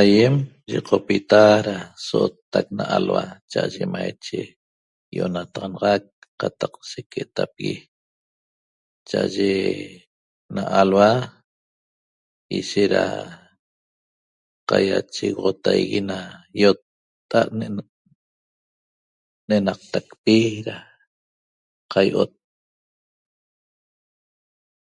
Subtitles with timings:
[0.00, 0.34] Aiem
[0.72, 2.20] yocopita daso
[2.52, 4.40] taq na alhua chaye maiche
[5.14, 6.04] yionataxanaq
[6.40, 7.70] qataq sequetapi
[9.08, 9.52] chaaye
[10.54, 11.24] na alua'
[12.58, 13.04] ishera
[14.68, 16.18] caiachexotahie ena
[16.60, 17.66] iottaa na
[19.48, 20.36] nenaqtaqpi
[20.66, 20.76] da
[21.92, 22.32] cayiot